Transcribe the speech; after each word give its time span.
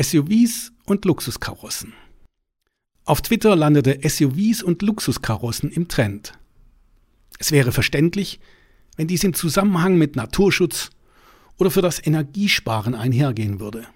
SUVs 0.00 0.72
und 0.84 1.04
Luxuskarossen. 1.04 1.94
Auf 3.04 3.22
Twitter 3.22 3.56
landete 3.56 3.98
SUVs 4.06 4.62
und 4.62 4.82
Luxuskarossen 4.82 5.70
im 5.70 5.88
Trend. 5.88 6.32
Es 7.38 7.52
wäre 7.52 7.72
verständlich, 7.72 8.40
wenn 8.96 9.06
dies 9.06 9.24
im 9.24 9.34
Zusammenhang 9.34 9.96
mit 9.96 10.16
Naturschutz 10.16 10.90
oder 11.56 11.70
für 11.70 11.82
das 11.82 12.04
Energiesparen 12.04 12.94
einhergehen 12.94 13.60
würde. 13.60 13.86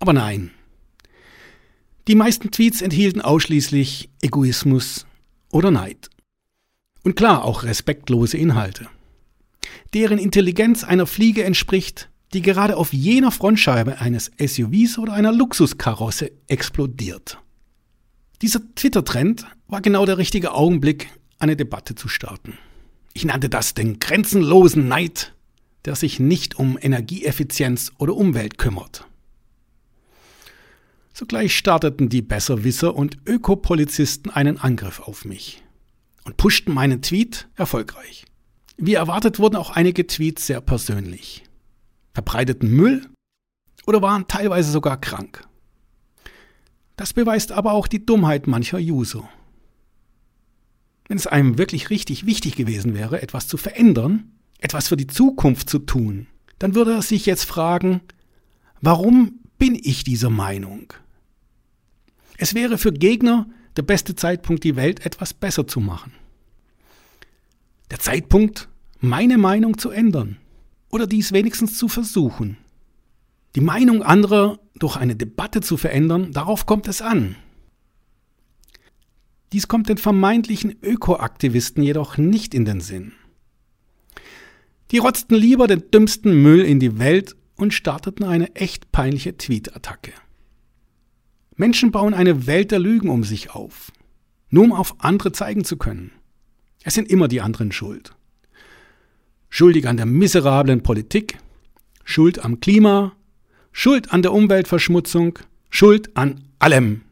Aber 0.00 0.12
nein. 0.12 0.50
Die 2.08 2.14
meisten 2.14 2.50
Tweets 2.50 2.80
enthielten 2.80 3.20
ausschließlich 3.20 4.08
Egoismus 4.22 5.06
oder 5.50 5.70
Neid. 5.70 6.08
Und 7.04 7.16
klar 7.16 7.44
auch 7.44 7.62
respektlose 7.62 8.36
Inhalte. 8.36 8.88
Deren 9.94 10.18
Intelligenz 10.18 10.84
einer 10.84 11.06
Fliege 11.06 11.44
entspricht, 11.44 12.08
die 12.34 12.42
gerade 12.42 12.76
auf 12.76 12.92
jener 12.92 13.30
Frontscheibe 13.30 14.00
eines 14.00 14.30
SUVs 14.38 14.98
oder 14.98 15.12
einer 15.14 15.32
Luxuskarosse 15.32 16.30
explodiert. 16.46 17.38
Dieser 18.42 18.60
Twitter-Trend 18.74 19.46
war 19.66 19.80
genau 19.80 20.06
der 20.06 20.18
richtige 20.18 20.52
Augenblick, 20.52 21.08
eine 21.38 21.56
Debatte 21.56 21.94
zu 21.94 22.08
starten. 22.08 22.58
Ich 23.14 23.24
nannte 23.24 23.48
das 23.48 23.74
den 23.74 23.98
grenzenlosen 23.98 24.88
Neid, 24.88 25.34
der 25.84 25.96
sich 25.96 26.20
nicht 26.20 26.58
um 26.58 26.78
Energieeffizienz 26.80 27.92
oder 27.98 28.14
Umwelt 28.14 28.58
kümmert. 28.58 29.06
Sogleich 31.14 31.56
starteten 31.56 32.08
die 32.08 32.22
Besserwisser 32.22 32.94
und 32.94 33.18
Ökopolizisten 33.26 34.30
einen 34.30 34.58
Angriff 34.58 35.00
auf 35.00 35.24
mich 35.24 35.64
und 36.24 36.36
pushten 36.36 36.72
meinen 36.72 37.02
Tweet 37.02 37.48
erfolgreich. 37.56 38.24
Wie 38.76 38.94
erwartet 38.94 39.40
wurden 39.40 39.56
auch 39.56 39.70
einige 39.70 40.06
Tweets 40.06 40.46
sehr 40.46 40.60
persönlich, 40.60 41.42
verbreiteten 42.18 42.74
Müll 42.74 43.06
oder 43.86 44.02
waren 44.02 44.26
teilweise 44.26 44.72
sogar 44.72 45.00
krank. 45.00 45.46
Das 46.96 47.12
beweist 47.12 47.52
aber 47.52 47.74
auch 47.74 47.86
die 47.86 48.04
Dummheit 48.04 48.48
mancher 48.48 48.78
User. 48.78 49.28
Wenn 51.06 51.16
es 51.16 51.28
einem 51.28 51.58
wirklich 51.58 51.90
richtig 51.90 52.26
wichtig 52.26 52.56
gewesen 52.56 52.92
wäre, 52.94 53.22
etwas 53.22 53.46
zu 53.46 53.56
verändern, 53.56 54.32
etwas 54.58 54.88
für 54.88 54.96
die 54.96 55.06
Zukunft 55.06 55.70
zu 55.70 55.78
tun, 55.78 56.26
dann 56.58 56.74
würde 56.74 56.94
er 56.94 57.02
sich 57.02 57.24
jetzt 57.24 57.44
fragen, 57.44 58.00
warum 58.80 59.38
bin 59.56 59.78
ich 59.80 60.02
dieser 60.02 60.30
Meinung? 60.30 60.92
Es 62.36 62.52
wäre 62.52 62.78
für 62.78 62.92
Gegner 62.92 63.46
der 63.76 63.82
beste 63.82 64.16
Zeitpunkt, 64.16 64.64
die 64.64 64.74
Welt 64.74 65.06
etwas 65.06 65.34
besser 65.34 65.68
zu 65.68 65.78
machen. 65.78 66.12
Der 67.92 68.00
Zeitpunkt, 68.00 68.68
meine 68.98 69.38
Meinung 69.38 69.78
zu 69.78 69.90
ändern 69.90 70.38
oder 70.90 71.06
dies 71.06 71.32
wenigstens 71.32 71.78
zu 71.78 71.88
versuchen. 71.88 72.56
Die 73.54 73.60
Meinung 73.60 74.02
anderer 74.02 74.58
durch 74.78 74.96
eine 74.96 75.16
Debatte 75.16 75.60
zu 75.60 75.76
verändern, 75.76 76.32
darauf 76.32 76.66
kommt 76.66 76.88
es 76.88 77.02
an. 77.02 77.36
Dies 79.52 79.66
kommt 79.68 79.88
den 79.88 79.98
vermeintlichen 79.98 80.76
Ökoaktivisten 80.82 81.82
jedoch 81.82 82.18
nicht 82.18 82.54
in 82.54 82.64
den 82.64 82.80
Sinn. 82.80 83.12
Die 84.90 84.98
rotzten 84.98 85.34
lieber 85.34 85.66
den 85.66 85.90
dümmsten 85.90 86.42
Müll 86.42 86.60
in 86.60 86.80
die 86.80 86.98
Welt 86.98 87.36
und 87.56 87.74
starteten 87.74 88.24
eine 88.24 88.54
echt 88.54 88.92
peinliche 88.92 89.36
Tweet-Attacke. 89.36 90.12
Menschen 91.56 91.90
bauen 91.90 92.14
eine 92.14 92.46
Welt 92.46 92.70
der 92.70 92.78
Lügen 92.78 93.08
um 93.08 93.24
sich 93.24 93.50
auf, 93.50 93.90
nur 94.50 94.64
um 94.64 94.72
auf 94.72 94.94
andere 94.98 95.32
zeigen 95.32 95.64
zu 95.64 95.76
können. 95.76 96.12
Es 96.84 96.94
sind 96.94 97.10
immer 97.10 97.28
die 97.28 97.40
anderen 97.40 97.72
schuld. 97.72 98.14
Schuldig 99.48 99.86
an 99.86 99.96
der 99.96 100.06
miserablen 100.06 100.82
Politik, 100.82 101.38
Schuld 102.04 102.44
am 102.44 102.60
Klima, 102.60 103.12
Schuld 103.72 104.12
an 104.12 104.22
der 104.22 104.32
Umweltverschmutzung, 104.32 105.38
Schuld 105.70 106.16
an 106.16 106.42
allem. 106.58 107.02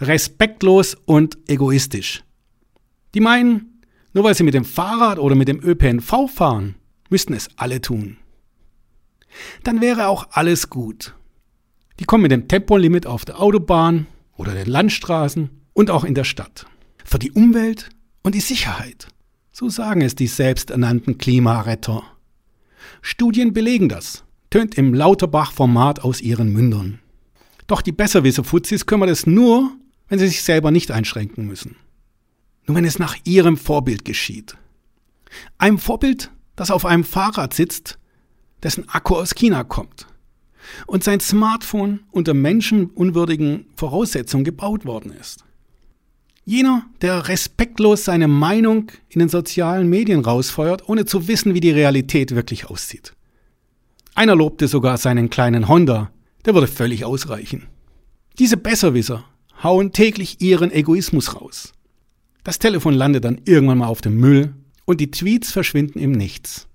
Respektlos 0.00 0.96
und 1.06 1.38
egoistisch. 1.48 2.24
Die 3.14 3.20
meinen, 3.20 3.82
nur 4.12 4.24
weil 4.24 4.34
sie 4.34 4.44
mit 4.44 4.54
dem 4.54 4.64
Fahrrad 4.64 5.18
oder 5.18 5.34
mit 5.34 5.48
dem 5.48 5.62
ÖPNV 5.62 6.28
fahren, 6.28 6.76
müssten 7.10 7.32
es 7.34 7.48
alle 7.56 7.80
tun. 7.80 8.16
Dann 9.62 9.80
wäre 9.80 10.08
auch 10.08 10.28
alles 10.30 10.70
gut. 10.70 11.14
Die 12.00 12.04
kommen 12.04 12.22
mit 12.22 12.32
dem 12.32 12.48
Tempolimit 12.48 13.06
auf 13.06 13.24
der 13.24 13.40
Autobahn 13.40 14.06
oder 14.36 14.54
den 14.54 14.66
Landstraßen 14.66 15.50
und 15.72 15.90
auch 15.90 16.04
in 16.04 16.14
der 16.14 16.24
Stadt. 16.24 16.66
Für 17.04 17.18
die 17.18 17.32
Umwelt 17.32 17.90
und 18.22 18.34
die 18.34 18.40
Sicherheit. 18.40 19.08
So 19.56 19.68
sagen 19.68 20.00
es 20.00 20.16
die 20.16 20.26
selbsternannten 20.26 21.16
Klimaretter. 21.16 22.02
Studien 23.02 23.52
belegen 23.52 23.88
das, 23.88 24.24
tönt 24.50 24.74
im 24.74 24.92
Lauterbach-Format 24.92 26.00
aus 26.00 26.20
ihren 26.20 26.52
Mündern. 26.52 26.98
Doch 27.68 27.80
die 27.80 27.92
Besserwisser-Fuzis 27.92 28.84
kümmert 28.84 29.10
es 29.10 29.28
nur, 29.28 29.70
wenn 30.08 30.18
sie 30.18 30.26
sich 30.26 30.42
selber 30.42 30.72
nicht 30.72 30.90
einschränken 30.90 31.46
müssen. 31.46 31.76
Nur 32.66 32.76
wenn 32.76 32.84
es 32.84 32.98
nach 32.98 33.16
ihrem 33.22 33.56
Vorbild 33.56 34.04
geschieht. 34.04 34.56
Einem 35.56 35.78
Vorbild, 35.78 36.32
das 36.56 36.72
auf 36.72 36.84
einem 36.84 37.04
Fahrrad 37.04 37.54
sitzt, 37.54 38.00
dessen 38.64 38.88
Akku 38.88 39.14
aus 39.14 39.36
China 39.36 39.62
kommt 39.62 40.08
und 40.88 41.04
sein 41.04 41.20
Smartphone 41.20 42.00
unter 42.10 42.34
menschenunwürdigen 42.34 43.66
Voraussetzungen 43.76 44.42
gebaut 44.42 44.84
worden 44.84 45.12
ist. 45.12 45.44
Jener, 46.44 46.84
der 47.00 47.28
respektlos 47.28 48.04
seine 48.04 48.28
Meinung 48.28 48.92
in 49.08 49.20
den 49.20 49.28
sozialen 49.30 49.88
Medien 49.88 50.20
rausfeuert, 50.20 50.88
ohne 50.88 51.06
zu 51.06 51.26
wissen, 51.26 51.54
wie 51.54 51.60
die 51.60 51.70
Realität 51.70 52.34
wirklich 52.34 52.66
aussieht. 52.66 53.14
Einer 54.14 54.36
lobte 54.36 54.68
sogar 54.68 54.98
seinen 54.98 55.30
kleinen 55.30 55.68
Honda, 55.68 56.10
der 56.44 56.54
würde 56.54 56.66
völlig 56.66 57.04
ausreichen. 57.04 57.66
Diese 58.38 58.56
Besserwisser 58.56 59.24
hauen 59.62 59.92
täglich 59.92 60.40
ihren 60.40 60.70
Egoismus 60.70 61.34
raus. 61.34 61.72
Das 62.44 62.58
Telefon 62.58 62.92
landet 62.92 63.24
dann 63.24 63.40
irgendwann 63.46 63.78
mal 63.78 63.86
auf 63.86 64.02
dem 64.02 64.16
Müll 64.16 64.54
und 64.84 65.00
die 65.00 65.10
Tweets 65.10 65.50
verschwinden 65.50 65.98
im 65.98 66.12
Nichts. 66.12 66.68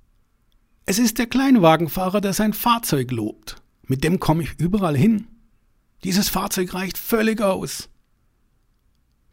Es 0.88 0.97
ist 0.97 1.19
der 1.19 1.28
Kleinwagenfahrer, 1.28 2.22
der 2.22 2.34
sein 2.34 2.53
Fahrzeug 2.53 3.12
lobt. 3.12 3.57
Mit 3.86 4.03
dem 4.03 4.19
komme 4.19 4.41
ich 4.41 4.56
überall 4.57 4.97
hin. 4.97 5.28
Dieses 6.03 6.30
Fahrzeug 6.30 6.74
reicht 6.74 6.97
völlig 6.97 7.41
aus. 7.41 7.90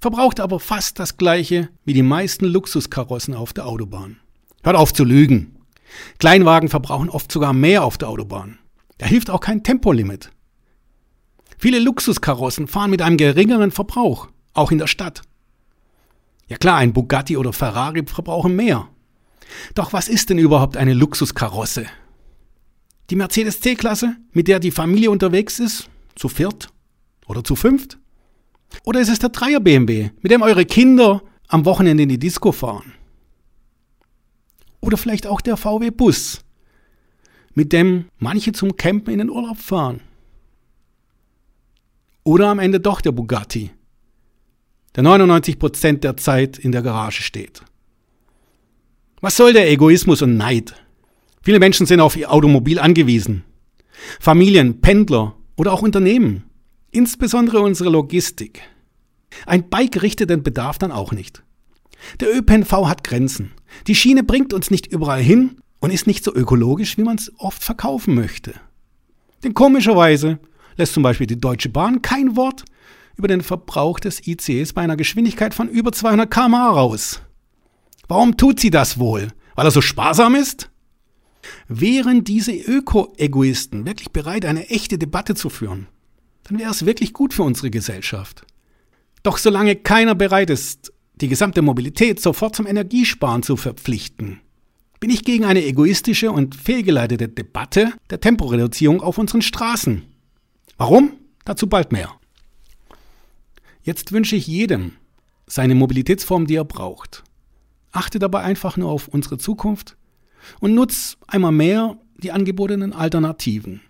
Verbraucht 0.00 0.40
aber 0.40 0.60
fast 0.60 0.98
das 0.98 1.16
gleiche 1.16 1.68
wie 1.84 1.94
die 1.94 2.02
meisten 2.02 2.44
Luxuskarossen 2.44 3.34
auf 3.34 3.52
der 3.52 3.66
Autobahn. 3.66 4.18
Hört 4.62 4.76
auf 4.76 4.92
zu 4.92 5.04
lügen. 5.04 5.56
Kleinwagen 6.18 6.68
verbrauchen 6.68 7.08
oft 7.08 7.32
sogar 7.32 7.52
mehr 7.52 7.84
auf 7.84 7.98
der 7.98 8.08
Autobahn. 8.08 8.58
Da 8.98 9.06
hilft 9.06 9.30
auch 9.30 9.40
kein 9.40 9.62
Tempolimit. 9.62 10.30
Viele 11.58 11.78
Luxuskarossen 11.78 12.66
fahren 12.66 12.90
mit 12.90 13.00
einem 13.00 13.16
geringeren 13.16 13.70
Verbrauch, 13.70 14.28
auch 14.52 14.70
in 14.70 14.78
der 14.78 14.86
Stadt. 14.86 15.22
Ja 16.48 16.58
klar, 16.58 16.76
ein 16.76 16.92
Bugatti 16.92 17.36
oder 17.36 17.52
Ferrari 17.52 18.04
verbrauchen 18.06 18.54
mehr. 18.54 18.88
Doch 19.74 19.92
was 19.92 20.08
ist 20.08 20.30
denn 20.30 20.38
überhaupt 20.38 20.76
eine 20.76 20.94
Luxuskarosse? 20.94 21.86
Die 23.10 23.16
Mercedes 23.16 23.60
C-Klasse, 23.60 24.16
mit 24.32 24.48
der 24.48 24.58
die 24.58 24.70
Familie 24.70 25.10
unterwegs 25.10 25.58
ist, 25.60 25.88
zu 26.14 26.28
viert 26.28 26.68
oder 27.26 27.44
zu 27.44 27.56
fünft? 27.56 27.98
Oder 28.84 29.00
ist 29.00 29.08
es 29.08 29.18
der 29.18 29.30
Dreier 29.30 29.60
BMW, 29.60 30.10
mit 30.20 30.32
dem 30.32 30.42
eure 30.42 30.64
Kinder 30.64 31.22
am 31.48 31.64
Wochenende 31.64 32.02
in 32.02 32.08
die 32.08 32.18
Disco 32.18 32.52
fahren? 32.52 32.92
Oder 34.80 34.96
vielleicht 34.96 35.26
auch 35.26 35.40
der 35.40 35.56
VW 35.56 35.90
Bus, 35.90 36.44
mit 37.54 37.72
dem 37.72 38.06
manche 38.18 38.52
zum 38.52 38.76
Campen 38.76 39.12
in 39.12 39.18
den 39.18 39.30
Urlaub 39.30 39.58
fahren? 39.58 40.00
Oder 42.22 42.48
am 42.48 42.58
Ende 42.58 42.80
doch 42.80 43.00
der 43.00 43.12
Bugatti, 43.12 43.70
der 44.94 45.04
99% 45.04 45.98
der 45.98 46.16
Zeit 46.16 46.58
in 46.58 46.72
der 46.72 46.82
Garage 46.82 47.22
steht? 47.22 47.62
Was 49.20 49.36
soll 49.36 49.52
der 49.52 49.70
Egoismus 49.70 50.22
und 50.22 50.36
Neid? 50.36 50.74
Viele 51.42 51.58
Menschen 51.58 51.86
sind 51.86 52.00
auf 52.00 52.16
ihr 52.16 52.32
Automobil 52.32 52.78
angewiesen. 52.78 53.44
Familien, 54.20 54.80
Pendler 54.80 55.36
oder 55.56 55.72
auch 55.72 55.82
Unternehmen. 55.82 56.45
Insbesondere 56.96 57.60
unsere 57.60 57.90
Logistik. 57.90 58.62
Ein 59.44 59.68
Bike 59.68 60.00
richtet 60.00 60.30
den 60.30 60.42
Bedarf 60.42 60.78
dann 60.78 60.92
auch 60.92 61.12
nicht. 61.12 61.42
Der 62.20 62.34
ÖPNV 62.34 62.72
hat 62.86 63.04
Grenzen. 63.04 63.52
Die 63.86 63.94
Schiene 63.94 64.22
bringt 64.22 64.54
uns 64.54 64.70
nicht 64.70 64.86
überall 64.86 65.20
hin 65.20 65.58
und 65.80 65.90
ist 65.90 66.06
nicht 66.06 66.24
so 66.24 66.34
ökologisch, 66.34 66.96
wie 66.96 67.02
man 67.02 67.18
es 67.18 67.30
oft 67.36 67.62
verkaufen 67.62 68.14
möchte. 68.14 68.54
Denn 69.44 69.52
komischerweise 69.52 70.38
lässt 70.78 70.94
zum 70.94 71.02
Beispiel 71.02 71.26
die 71.26 71.38
Deutsche 71.38 71.68
Bahn 71.68 72.00
kein 72.00 72.34
Wort 72.34 72.64
über 73.16 73.28
den 73.28 73.42
Verbrauch 73.42 74.00
des 74.00 74.26
ICs 74.26 74.72
bei 74.72 74.80
einer 74.80 74.96
Geschwindigkeit 74.96 75.52
von 75.52 75.68
über 75.68 75.92
200 75.92 76.30
km/h 76.30 76.70
raus. 76.70 77.20
Warum 78.08 78.38
tut 78.38 78.58
sie 78.58 78.70
das 78.70 78.98
wohl? 78.98 79.28
Weil 79.54 79.66
er 79.66 79.70
so 79.70 79.82
sparsam 79.82 80.34
ist? 80.34 80.70
Wären 81.68 82.24
diese 82.24 82.52
Öko-Egoisten 82.52 83.84
wirklich 83.84 84.12
bereit, 84.12 84.46
eine 84.46 84.70
echte 84.70 84.96
Debatte 84.96 85.34
zu 85.34 85.50
führen, 85.50 85.88
dann 86.46 86.58
wäre 86.58 86.70
es 86.70 86.86
wirklich 86.86 87.12
gut 87.12 87.34
für 87.34 87.42
unsere 87.42 87.70
Gesellschaft. 87.70 88.46
Doch 89.22 89.38
solange 89.38 89.74
keiner 89.74 90.14
bereit 90.14 90.50
ist, 90.50 90.92
die 91.16 91.28
gesamte 91.28 91.60
Mobilität 91.60 92.20
sofort 92.20 92.54
zum 92.54 92.66
Energiesparen 92.66 93.42
zu 93.42 93.56
verpflichten, 93.56 94.40
bin 95.00 95.10
ich 95.10 95.24
gegen 95.24 95.44
eine 95.44 95.64
egoistische 95.64 96.30
und 96.30 96.54
fehlgeleitete 96.54 97.28
Debatte 97.28 97.92
der 98.10 98.20
Temporeduzierung 98.20 99.00
auf 99.02 99.18
unseren 99.18 99.42
Straßen. 99.42 100.02
Warum? 100.76 101.12
Dazu 101.44 101.68
bald 101.68 101.90
mehr. 101.90 102.12
Jetzt 103.82 104.12
wünsche 104.12 104.36
ich 104.36 104.46
jedem 104.46 104.92
seine 105.46 105.74
Mobilitätsform, 105.74 106.46
die 106.46 106.56
er 106.56 106.64
braucht. 106.64 107.24
Achte 107.92 108.18
dabei 108.18 108.42
einfach 108.42 108.76
nur 108.76 108.90
auf 108.90 109.08
unsere 109.08 109.38
Zukunft 109.38 109.96
und 110.60 110.74
nutze 110.74 111.16
einmal 111.26 111.52
mehr 111.52 111.98
die 112.18 112.32
angebotenen 112.32 112.92
Alternativen 112.92 113.80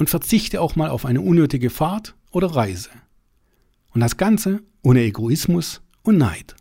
und 0.00 0.08
verzichte 0.08 0.62
auch 0.62 0.76
mal 0.76 0.88
auf 0.88 1.04
eine 1.04 1.20
unnötige 1.20 1.68
Fahrt 1.68 2.16
oder 2.30 2.48
Reise. 2.48 2.88
Und 3.92 4.00
das 4.00 4.16
Ganze 4.16 4.62
ohne 4.82 5.02
Egoismus 5.02 5.82
und 6.02 6.16
Neid. 6.16 6.56